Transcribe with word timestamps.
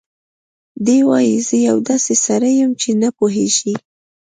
دی 0.85 0.97
وايي: 1.07 1.35
"زه 1.47 1.55
یو 1.69 1.77
داسې 1.89 2.13
سړی 2.25 2.51
یم 2.61 2.71
چې 2.81 2.89
نه 3.01 3.09
پوهېږي 3.17 3.73